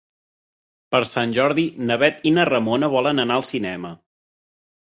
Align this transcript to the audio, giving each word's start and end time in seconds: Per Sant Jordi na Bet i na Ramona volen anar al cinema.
Per 0.95 1.01
Sant 1.09 1.35
Jordi 1.35 1.65
na 1.91 1.99
Bet 2.05 2.25
i 2.31 2.33
na 2.39 2.47
Ramona 2.51 2.91
volen 2.97 3.25
anar 3.27 3.39
al 3.41 3.47
cinema. 3.55 3.93